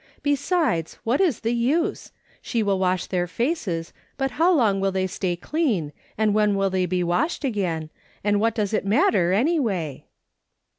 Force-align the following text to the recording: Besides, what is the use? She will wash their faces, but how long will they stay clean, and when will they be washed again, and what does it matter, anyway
Besides, 0.23 0.95
what 1.03 1.21
is 1.21 1.41
the 1.41 1.53
use? 1.53 2.11
She 2.41 2.63
will 2.63 2.79
wash 2.79 3.05
their 3.05 3.27
faces, 3.27 3.93
but 4.17 4.31
how 4.31 4.51
long 4.51 4.79
will 4.81 4.91
they 4.91 5.05
stay 5.05 5.35
clean, 5.35 5.93
and 6.17 6.33
when 6.33 6.55
will 6.55 6.71
they 6.71 6.87
be 6.87 7.03
washed 7.03 7.43
again, 7.43 7.91
and 8.23 8.39
what 8.39 8.55
does 8.55 8.73
it 8.73 8.83
matter, 8.83 9.31
anyway 9.31 10.07